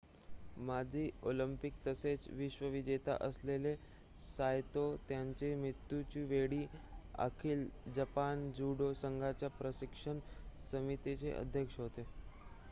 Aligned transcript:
माजी 0.59 1.01
ऑलिंपिक 1.23 1.73
तसेच 1.83 2.25
विश्व 2.31 2.65
विजेता 2.67 3.17
असलेले 3.21 3.75
सायतो 4.17 4.85
त्यांच्या 5.09 5.55
मृत्युच्या 5.57 6.23
वेळी 6.29 6.65
अखिल 7.19 7.65
जपान 7.95 8.51
जूडो 8.53 8.93
संघाच्या 9.01 9.49
प्रशिक्षण 9.55 10.19
समितीचे 10.71 11.31
अध्यक्ष 11.35 11.79
होते 11.79 12.07